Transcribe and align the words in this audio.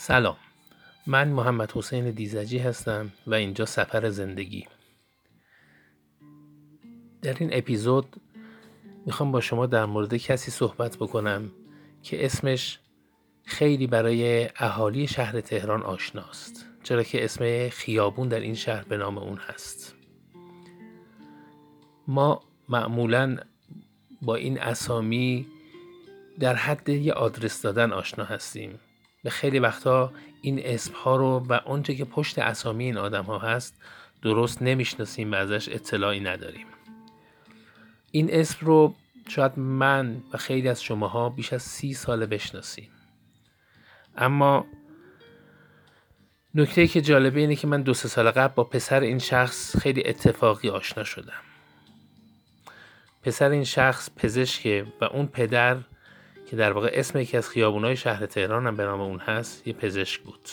سلام. 0.00 0.36
من 1.06 1.28
محمد 1.28 1.72
حسین 1.72 2.10
دیزجی 2.10 2.58
هستم 2.58 3.12
و 3.26 3.34
اینجا 3.34 3.66
سفر 3.66 4.10
زندگی. 4.10 4.66
در 7.22 7.36
این 7.38 7.50
اپیزود 7.52 8.16
می‌خوام 9.06 9.32
با 9.32 9.40
شما 9.40 9.66
در 9.66 9.84
مورد 9.84 10.16
کسی 10.16 10.50
صحبت 10.50 10.96
بکنم 10.96 11.50
که 12.02 12.24
اسمش 12.24 12.78
خیلی 13.44 13.86
برای 13.86 14.48
اهالی 14.56 15.06
شهر 15.06 15.40
تهران 15.40 15.82
آشناست 15.82 16.66
چرا 16.82 17.02
که 17.02 17.24
اسم 17.24 17.68
خیابون 17.68 18.28
در 18.28 18.40
این 18.40 18.54
شهر 18.54 18.84
به 18.84 18.96
نام 18.96 19.18
اون 19.18 19.38
هست. 19.38 19.94
ما 22.08 22.42
معمولا 22.68 23.36
با 24.22 24.34
این 24.34 24.60
اسامی 24.60 25.46
در 26.40 26.54
حد 26.54 26.88
یه 26.88 27.12
آدرس 27.12 27.62
دادن 27.62 27.92
آشنا 27.92 28.24
هستیم. 28.24 28.78
به 29.22 29.30
خیلی 29.30 29.58
وقتا 29.58 30.12
این 30.42 30.60
اسم 30.62 30.92
ها 30.94 31.16
رو 31.16 31.46
و 31.48 31.52
آنچه 31.52 31.94
که 31.94 32.04
پشت 32.04 32.38
اسامی 32.38 32.84
این 32.84 32.96
آدم 32.98 33.24
ها 33.24 33.38
هست 33.38 33.74
درست 34.22 34.62
نمی‌شناسیم 34.62 35.32
و 35.32 35.34
ازش 35.34 35.68
اطلاعی 35.68 36.20
نداریم. 36.20 36.66
این 38.10 38.34
اسم 38.34 38.66
رو 38.66 38.94
شاید 39.28 39.58
من 39.58 40.22
و 40.32 40.36
خیلی 40.36 40.68
از 40.68 40.82
شماها 40.82 41.28
بیش 41.28 41.52
از 41.52 41.62
سی 41.62 41.94
ساله 41.94 42.26
بشناسیم. 42.26 42.90
اما 44.16 44.66
نکته 46.54 46.86
که 46.86 47.00
جالبه 47.00 47.40
اینه 47.40 47.56
که 47.56 47.66
من 47.66 47.82
دو 47.82 47.94
سال 47.94 48.30
قبل 48.30 48.54
با 48.54 48.64
پسر 48.64 49.00
این 49.00 49.18
شخص 49.18 49.76
خیلی 49.76 50.02
اتفاقی 50.06 50.68
آشنا 50.68 51.04
شدم. 51.04 51.42
پسر 53.22 53.50
این 53.50 53.64
شخص 53.64 54.10
پزشکه 54.16 54.86
و 55.00 55.04
اون 55.04 55.26
پدر 55.26 55.76
که 56.50 56.56
در 56.56 56.72
واقع 56.72 56.90
اسم 56.92 57.18
یکی 57.18 57.36
از 57.36 57.48
خیابونای 57.48 57.96
شهر 57.96 58.26
تهران 58.26 58.66
هم 58.66 58.76
به 58.76 58.84
نام 58.84 59.00
اون 59.00 59.18
هست 59.18 59.66
یه 59.66 59.72
پزشک 59.72 60.20
بود. 60.20 60.48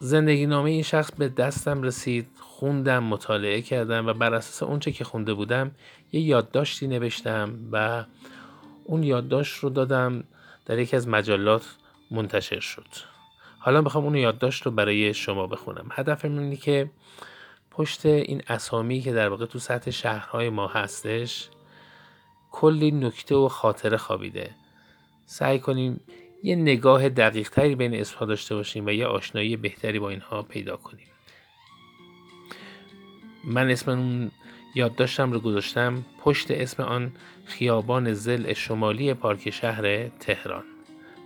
زندگی 0.00 0.46
نامه 0.46 0.70
این 0.70 0.82
شخص 0.82 1.12
به 1.12 1.28
دستم 1.28 1.82
رسید 1.82 2.28
خوندم 2.40 3.04
مطالعه 3.04 3.62
کردم 3.62 4.06
و 4.06 4.12
بر 4.12 4.34
اساس 4.34 4.62
اونچه 4.62 4.92
که 4.92 5.04
خونده 5.04 5.34
بودم 5.34 5.70
یه 6.12 6.20
یادداشتی 6.20 6.86
نوشتم 6.86 7.54
و 7.72 8.04
اون 8.84 9.02
یادداشت 9.02 9.56
رو 9.56 9.70
دادم 9.70 10.24
در 10.66 10.78
یکی 10.78 10.96
از 10.96 11.08
مجلات 11.08 11.76
منتشر 12.10 12.60
شد. 12.60 12.86
حالا 13.58 13.80
می‌خوام 13.80 14.04
اون 14.04 14.14
یادداشت 14.14 14.62
رو 14.62 14.70
برای 14.70 15.14
شما 15.14 15.46
بخونم. 15.46 15.88
هدفم 15.90 16.38
اینه 16.38 16.56
که 16.56 16.90
پشت 17.70 18.06
این 18.06 18.42
اسامی 18.48 19.00
که 19.00 19.12
در 19.12 19.28
واقع 19.28 19.46
تو 19.46 19.58
سطح 19.58 19.90
شهرهای 19.90 20.50
ما 20.50 20.66
هستش 20.66 21.48
کلی 22.50 22.90
نکته 22.90 23.34
و 23.34 23.48
خاطره 23.48 23.96
خوابیده. 23.96 24.50
سعی 25.26 25.58
کنیم 25.58 26.00
یه 26.42 26.56
نگاه 26.56 27.08
دقیق 27.08 27.50
تری 27.50 27.74
بین 27.74 27.94
اسمها 27.94 28.26
داشته 28.26 28.54
باشیم 28.54 28.86
و 28.86 28.90
یه 28.90 29.06
آشنایی 29.06 29.56
بهتری 29.56 29.98
با 29.98 30.10
اینها 30.10 30.42
پیدا 30.42 30.76
کنیم. 30.76 31.06
من 33.44 33.70
اسم 33.70 33.90
اون 33.90 34.30
یادداشتم 34.74 35.32
رو 35.32 35.40
گذاشتم 35.40 36.04
پشت 36.20 36.50
اسم 36.50 36.82
آن 36.82 37.12
خیابان 37.44 38.12
زل 38.12 38.52
شمالی 38.52 39.14
پارک 39.14 39.50
شهر 39.50 40.08
تهران 40.08 40.64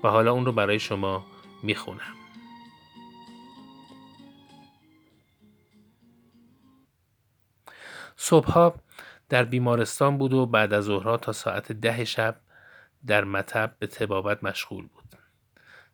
و 0.05 0.09
حالا 0.09 0.33
اون 0.33 0.47
رو 0.47 0.53
برای 0.53 0.79
شما 0.79 1.27
می‌خونم. 1.63 2.15
صبحها 8.17 8.75
در 9.33 9.45
بیمارستان 9.45 10.19
بود 10.19 10.33
و 10.33 10.47
بعد 10.47 10.73
از 10.73 10.85
ظهرها 10.85 11.17
تا 11.17 11.33
ساعت 11.33 11.73
ده 11.73 12.05
شب 12.05 12.37
در 13.07 13.25
مطب 13.25 13.77
به 13.79 13.87
تبابت 13.87 14.45
مشغول 14.45 14.87
بود. 14.87 15.17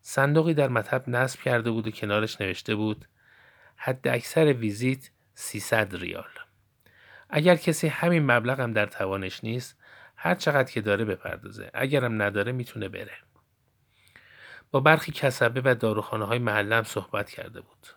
صندوقی 0.01 0.53
در 0.53 0.67
مطب 0.67 1.09
نصب 1.09 1.39
کرده 1.39 1.71
بود 1.71 1.87
و 1.87 1.91
کنارش 1.91 2.41
نوشته 2.41 2.75
بود 2.75 3.05
حد 3.75 4.07
اکثر 4.07 4.53
ویزیت 4.53 5.09
300 5.33 5.95
ریال. 5.95 6.29
اگر 7.29 7.55
کسی 7.55 7.87
همین 7.87 8.31
مبلغ 8.31 8.59
هم 8.59 8.73
در 8.73 8.85
توانش 8.85 9.43
نیست 9.43 9.77
هر 10.15 10.35
چقدر 10.35 10.71
که 10.71 10.81
داره 10.81 11.05
بپردازه. 11.05 11.71
اگرم 11.73 12.21
نداره 12.21 12.51
می‌تونه 12.51 12.89
بره. 12.89 13.17
با 14.71 14.79
برخی 14.79 15.11
کسبه 15.11 15.61
و 15.65 15.75
داروخانه 15.75 16.25
های 16.25 16.39
محلم 16.39 16.83
صحبت 16.83 17.29
کرده 17.29 17.61
بود. 17.61 17.87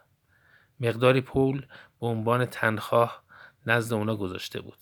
مقداری 0.81 1.21
پول 1.21 1.67
به 2.01 2.07
عنوان 2.07 2.47
تنخواه 2.47 3.23
نزد 3.67 3.93
اونا 3.93 4.17
گذاشته 4.17 4.61
بود. 4.61 4.79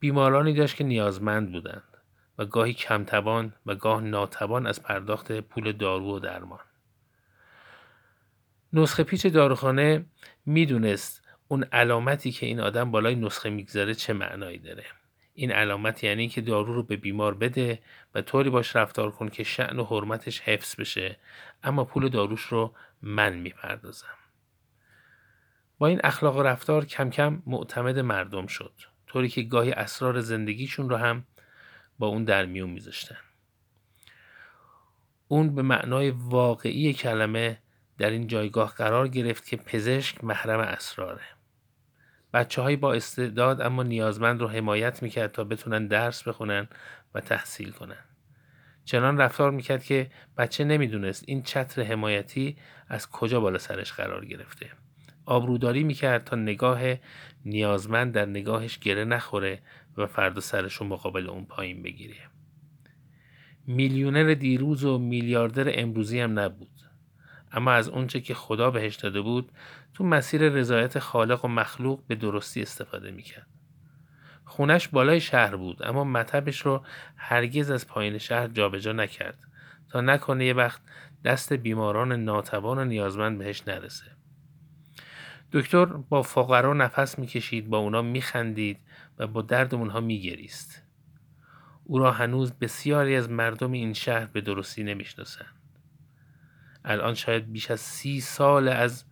بیمارانی 0.00 0.54
داشت 0.54 0.76
که 0.76 0.84
نیازمند 0.84 1.52
بودند 1.52 1.96
و 2.38 2.44
گاهی 2.46 2.72
کمتوان 2.72 3.52
و 3.66 3.74
گاه 3.74 4.00
ناتوان 4.00 4.66
از 4.66 4.82
پرداخت 4.82 5.32
پول 5.32 5.72
دارو 5.72 6.16
و 6.16 6.18
درمان. 6.18 6.60
نسخه 8.72 9.04
پیچ 9.04 9.26
داروخانه 9.26 10.04
می‌دونست 10.46 11.22
اون 11.48 11.64
علامتی 11.64 12.32
که 12.32 12.46
این 12.46 12.60
آدم 12.60 12.90
بالای 12.90 13.14
نسخه 13.14 13.50
می‌گذاره 13.50 13.94
چه 13.94 14.12
معنایی 14.12 14.58
داره. 14.58 14.84
این 15.34 15.52
علامت 15.52 16.04
یعنی 16.04 16.28
که 16.28 16.40
دارو 16.40 16.74
رو 16.74 16.82
به 16.82 16.96
بیمار 16.96 17.34
بده 17.34 17.82
و 18.14 18.22
طوری 18.22 18.50
باش 18.50 18.76
رفتار 18.76 19.10
کن 19.10 19.28
که 19.28 19.42
شعن 19.42 19.78
و 19.78 19.84
حرمتش 19.84 20.40
حفظ 20.40 20.80
بشه 20.80 21.16
اما 21.62 21.84
پول 21.84 22.08
داروش 22.08 22.42
رو 22.42 22.74
من 23.02 23.34
می‌پردازم. 23.34 24.06
با 25.78 25.86
این 25.86 26.00
اخلاق 26.04 26.36
و 26.36 26.42
رفتار 26.42 26.84
کم 26.84 27.10
کم 27.10 27.42
معتمد 27.46 27.98
مردم 27.98 28.46
شد. 28.46 28.72
طوری 29.10 29.28
که 29.28 29.42
گاهی 29.42 29.72
اسرار 29.72 30.20
زندگیشون 30.20 30.90
رو 30.90 30.96
هم 30.96 31.24
با 31.98 32.06
اون 32.06 32.24
در 32.24 32.46
میون 32.46 32.70
میذاشتن. 32.70 33.16
اون 35.28 35.54
به 35.54 35.62
معنای 35.62 36.10
واقعی 36.10 36.92
کلمه 36.92 37.58
در 37.98 38.10
این 38.10 38.26
جایگاه 38.26 38.74
قرار 38.74 39.08
گرفت 39.08 39.46
که 39.46 39.56
پزشک 39.56 40.24
محرم 40.24 40.60
اسراره. 40.60 41.22
بچه 42.34 42.62
های 42.62 42.76
با 42.76 42.94
استعداد 42.94 43.60
اما 43.60 43.82
نیازمند 43.82 44.40
رو 44.40 44.48
حمایت 44.48 45.02
می‌کرد 45.02 45.32
تا 45.32 45.44
بتونن 45.44 45.86
درس 45.86 46.22
بخونن 46.22 46.68
و 47.14 47.20
تحصیل 47.20 47.70
کنن. 47.70 48.04
چنان 48.84 49.18
رفتار 49.18 49.50
می‌کرد 49.50 49.84
که 49.84 50.10
بچه 50.38 50.64
نمی‌دونست 50.64 51.24
این 51.26 51.42
چتر 51.42 51.82
حمایتی 51.82 52.56
از 52.88 53.10
کجا 53.10 53.40
بالا 53.40 53.58
سرش 53.58 53.92
قرار 53.92 54.24
گرفته. 54.24 54.70
آبروداری 55.30 55.84
می‌کرد 55.84 56.24
تا 56.24 56.36
نگاه 56.36 56.80
نیازمند 57.44 58.12
در 58.12 58.26
نگاهش 58.26 58.78
گره 58.78 59.04
نخوره 59.04 59.62
و 59.96 60.06
فردا 60.06 60.40
سرش 60.40 60.82
مقابل 60.82 61.28
اون 61.28 61.44
پایین 61.44 61.82
بگیره. 61.82 62.16
میلیونر 63.66 64.34
دیروز 64.34 64.84
و 64.84 64.98
میلیاردر 64.98 65.80
امروزی 65.80 66.20
هم 66.20 66.38
نبود. 66.38 66.68
اما 67.52 67.72
از 67.72 67.88
اونچه 67.88 68.20
که 68.20 68.34
خدا 68.34 68.70
بهش 68.70 68.96
داده 68.96 69.20
بود 69.20 69.52
تو 69.94 70.04
مسیر 70.04 70.48
رضایت 70.48 70.98
خالق 70.98 71.44
و 71.44 71.48
مخلوق 71.48 72.00
به 72.08 72.14
درستی 72.14 72.62
استفاده 72.62 73.10
می‌کرد. 73.10 73.46
خونش 74.44 74.88
بالای 74.88 75.20
شهر 75.20 75.56
بود 75.56 75.82
اما 75.82 76.04
مطبش 76.04 76.60
رو 76.60 76.84
هرگز 77.16 77.70
از 77.70 77.86
پایین 77.86 78.18
شهر 78.18 78.48
جابجا 78.48 78.92
نکرد 78.92 79.38
تا 79.90 80.00
نکنه 80.00 80.46
یه 80.46 80.54
وقت 80.54 80.80
دست 81.24 81.52
بیماران 81.52 82.12
ناتوان 82.12 82.78
و 82.78 82.84
نیازمند 82.84 83.38
بهش 83.38 83.62
نرسه. 83.68 84.20
دکتر 85.52 85.84
با 85.84 86.22
فقرا 86.22 86.74
نفس 86.74 87.18
می‌کشید 87.18 87.68
با 87.68 87.78
اونا 87.78 88.02
میخندید 88.02 88.78
و 89.18 89.26
با 89.26 89.42
درد 89.42 89.74
اونها 89.74 90.00
میگریست. 90.00 90.82
او 91.84 91.98
را 91.98 92.12
هنوز 92.12 92.52
بسیاری 92.52 93.16
از 93.16 93.30
مردم 93.30 93.72
این 93.72 93.92
شهر 93.92 94.26
به 94.26 94.40
درستی 94.40 94.84
نمی‌شناسند. 94.84 95.54
الان 96.84 97.14
شاید 97.14 97.52
بیش 97.52 97.70
از 97.70 97.80
سی 97.80 98.20
سال 98.20 98.68
از 98.68 99.04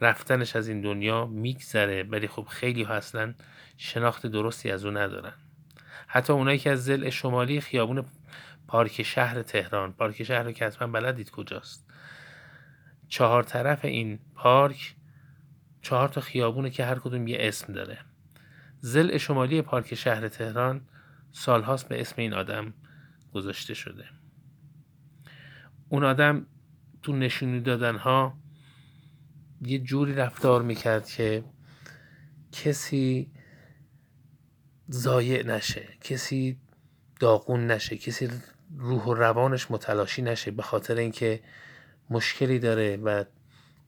رفتنش 0.00 0.56
از 0.56 0.68
این 0.68 0.80
دنیا 0.80 1.26
میگذره 1.26 2.02
ولی 2.02 2.28
خب 2.28 2.46
خیلی 2.50 2.82
ها 2.82 2.94
اصلا 2.94 3.34
شناخت 3.76 4.26
درستی 4.26 4.70
از 4.70 4.84
او 4.84 4.90
ندارن. 4.90 5.32
حتی 6.06 6.32
اونایی 6.32 6.58
که 6.58 6.70
از 6.70 6.84
زل 6.84 7.10
شمالی 7.10 7.60
خیابون 7.60 8.04
پارک 8.68 9.02
شهر 9.02 9.42
تهران 9.42 9.92
پارک 9.92 10.22
شهر 10.22 10.52
که 10.52 10.66
حتما 10.66 10.88
بلدید 10.88 11.30
کجاست. 11.30 11.90
چهار 13.08 13.42
طرف 13.42 13.84
این 13.84 14.18
پارک 14.34 14.94
چهار 15.82 16.08
تا 16.08 16.20
خیابونه 16.20 16.70
که 16.70 16.84
هر 16.84 16.98
کدوم 16.98 17.26
یه 17.26 17.36
اسم 17.40 17.72
داره. 17.72 17.98
زل 18.80 19.16
شمالی 19.16 19.62
پارک 19.62 19.94
شهر 19.94 20.28
تهران 20.28 20.80
سالهاست 21.32 21.88
به 21.88 22.00
اسم 22.00 22.14
این 22.16 22.34
آدم 22.34 22.74
گذاشته 23.34 23.74
شده. 23.74 24.04
اون 25.88 26.04
آدم 26.04 26.46
تو 27.02 27.12
نشونی 27.12 27.60
دادن 27.60 27.96
ها 27.96 28.34
یه 29.62 29.78
جوری 29.78 30.14
رفتار 30.14 30.62
می‌کرد 30.62 31.06
که 31.06 31.44
کسی 32.52 33.30
ضایع 34.90 35.46
نشه 35.46 35.88
کسی 36.00 36.58
داغون 37.20 37.66
نشه 37.66 37.96
کسی 37.96 38.28
روح 38.76 39.04
و 39.04 39.14
روانش 39.14 39.70
متلاشی 39.70 40.22
نشه 40.22 40.50
به 40.50 40.62
خاطر 40.62 40.94
اینکه 40.94 41.40
مشکلی 42.10 42.58
داره 42.58 42.96
و 42.96 43.24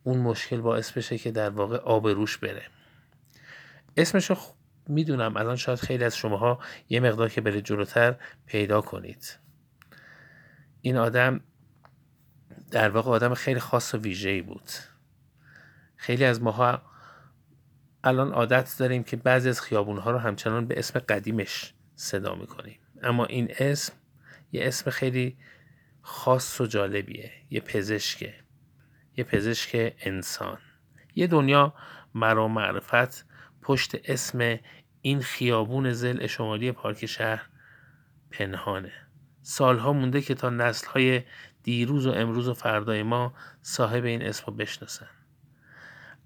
اون 0.05 0.19
مشکل 0.19 0.61
باعث 0.61 0.93
بشه 0.93 1.19
که 1.19 1.31
در 1.31 1.51
واقع 1.51 1.77
آب 1.77 2.09
روش 2.09 2.39
بره. 2.39 2.63
اسمشو 3.97 4.37
می‌دونم. 4.87 5.37
الان 5.37 5.57
شاید 5.57 5.79
خیلی 5.79 6.05
از 6.05 6.17
شماها 6.17 6.59
یه 6.89 7.01
مقدار 7.01 7.29
که 7.29 7.41
بره 7.41 7.61
جلوتر 7.61 8.17
پیدا 8.47 8.81
کنید. 8.81 9.39
این 10.81 10.97
آدم 10.97 11.41
در 12.71 12.91
واقع 12.91 13.11
آدم 13.11 13.35
خیلی 13.35 13.61
خاص 13.61 13.95
و 13.95 13.99
ویژه‌ای 13.99 14.43
بود. 14.43 14.71
خیلی 15.97 16.25
از 16.25 16.43
ماها 16.43 16.83
الان 18.05 18.33
عادت 18.33 18.75
داریم 18.79 19.03
که 19.03 19.17
بعضی 19.17 19.49
از 19.49 19.61
خیابونها 19.61 20.11
رو 20.11 20.19
همچنان 20.19 20.67
به 20.67 20.79
اسم 20.79 20.99
قدیمش 20.99 21.75
صدا 21.95 22.35
می‌کنیم. 22.35 22.79
اما 23.03 23.25
این 23.25 23.55
اسم 23.59 23.93
یه 24.53 24.67
اسم 24.67 24.91
خیلی 24.91 25.37
خاص 26.03 26.61
و 26.61 26.67
جالبیه 26.67 27.33
یه 27.51 27.61
پزشکه. 27.61 28.35
یه 29.17 29.25
پزشک 29.25 29.95
انسان. 30.01 30.59
یه 31.15 31.27
دنیا 31.27 31.75
مرا 32.15 32.49
معرفت 32.49 33.27
پشت 33.63 33.95
اسم 34.05 34.59
این 35.01 35.21
خیابون 35.21 35.93
زل 35.93 36.27
شمالی 36.27 36.73
پارک 36.73 37.07
شهر 37.07 37.49
پنهانه. 38.31 38.93
سالها 39.43 39.93
مونده 39.93 40.21
که 40.21 40.35
تا 40.35 40.51
نسلهای 40.51 41.23
دیروز 41.63 42.07
و 42.07 42.11
امروز 42.11 42.49
و 42.49 42.55
فردای 42.55 43.03
ما 43.03 43.35
صاحب 43.63 44.05
این 44.05 44.23
اسم 44.23 44.45
رو 44.47 44.53
بشناسن. 44.53 45.09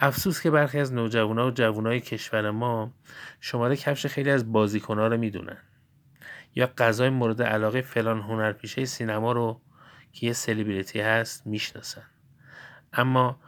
افسوس 0.01 0.43
که 0.43 0.51
برخی 0.51 0.79
از 0.79 0.93
نوجوانا 0.93 1.47
و 1.47 1.51
جوانای 1.51 2.01
کشور 2.01 2.51
ما 2.51 2.95
شماره 3.41 3.77
کفش 3.77 4.07
خیلی 4.07 4.31
از 4.31 4.53
بازیکنها 4.53 5.07
رو 5.07 5.17
می‌دونن. 5.17 5.59
یا 6.55 6.67
غذای 6.79 7.09
مورد 7.11 7.43
علاقه 7.43 7.81
فلان 7.81 8.21
هنرپیشه 8.21 8.85
سینما 8.85 9.33
رو 9.33 9.61
که 10.13 10.27
یه 10.27 10.33
سلیبریتی 10.33 11.01
هست 11.01 11.47
می‌شناسن. 11.47 12.05
اما 12.93 13.41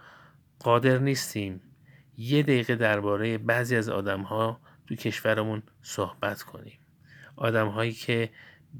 قادر 0.58 0.98
نیستیم 0.98 1.60
یه 2.18 2.42
دقیقه 2.42 2.76
درباره 2.76 3.38
بعضی 3.38 3.76
از 3.76 3.88
آدم 3.88 4.20
ها 4.20 4.60
تو 4.86 4.94
کشورمون 4.94 5.62
صحبت 5.82 6.42
کنیم. 6.42 6.78
آدم 7.36 7.68
هایی 7.68 7.92
که 7.92 8.30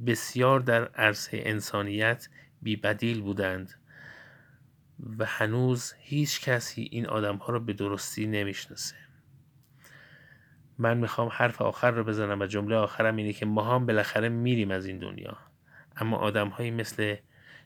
بسیار 0.06 0.60
در 0.60 0.88
عرصه 0.88 1.42
انسانیت 1.44 2.28
بیبدیل 2.62 3.22
بودند 3.22 3.74
و 5.18 5.24
هنوز 5.24 5.94
هیچ 5.98 6.40
کسی 6.40 6.88
این 6.90 7.06
آدم 7.06 7.36
ها 7.36 7.52
رو 7.52 7.60
به 7.60 7.72
درستی 7.72 8.26
نمی‌شناسه. 8.26 8.96
من 10.78 10.96
می‌خوام 10.96 11.28
حرف 11.32 11.62
آخر 11.62 11.90
رو 11.90 12.04
بزنم 12.04 12.40
و 12.40 12.46
جمله 12.46 12.76
آخرم 12.76 13.16
اینه 13.16 13.32
که 13.32 13.46
ما 13.46 13.74
هم 13.74 13.86
بالاخره 13.86 14.28
میریم 14.28 14.70
از 14.70 14.86
این 14.86 14.98
دنیا. 14.98 15.36
اما 15.96 16.16
آدم 16.16 16.52
مثل 16.60 17.16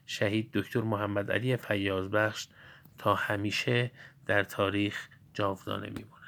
شهید 0.06 0.50
دکتر 0.52 0.80
محمد 0.80 1.32
علی 1.32 1.56
فیاض 1.56 2.08
بخش 2.08 2.48
تا 2.98 3.14
همیشه 3.14 3.90
در 4.26 4.42
تاریخ 4.42 5.08
جاودانه 5.34 5.86
میمونه. 5.90 6.21